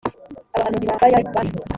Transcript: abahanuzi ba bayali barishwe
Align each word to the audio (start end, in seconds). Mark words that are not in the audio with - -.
abahanuzi 0.55 0.85
ba 0.89 0.99
bayali 1.01 1.27
barishwe 1.33 1.65